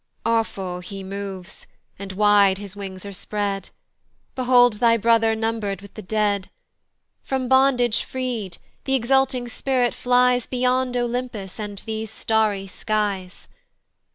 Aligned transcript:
Awful 0.25 0.79
he 0.79 1.03
moves, 1.03 1.67
and 1.99 2.13
wide 2.13 2.57
his 2.57 2.75
wings 2.75 3.05
are 3.05 3.13
spread: 3.13 3.69
Behold 4.33 4.79
thy 4.79 4.97
brother 4.97 5.35
number'd 5.35 5.79
with 5.83 5.93
the 5.93 6.01
dead! 6.01 6.49
From 7.21 7.47
bondage 7.47 8.03
freed, 8.03 8.57
the 8.85 8.95
exulting 8.95 9.47
spirit 9.47 9.93
flies 9.93 10.47
Beyond 10.47 10.97
Olympus, 10.97 11.59
and 11.59 11.77
these 11.85 12.09
starry 12.09 12.65
skies. 12.65 13.47